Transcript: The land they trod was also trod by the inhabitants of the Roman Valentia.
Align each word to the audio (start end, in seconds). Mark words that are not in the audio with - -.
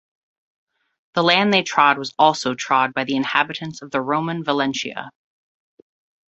The 1.13 1.21
land 1.21 1.53
they 1.53 1.61
trod 1.61 1.99
was 1.99 2.11
also 2.17 2.55
trod 2.55 2.95
by 2.95 3.03
the 3.03 3.15
inhabitants 3.15 3.83
of 3.83 3.91
the 3.91 4.01
Roman 4.01 4.43
Valentia. 4.43 5.11